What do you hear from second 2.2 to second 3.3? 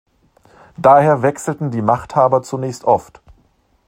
zunächst oft.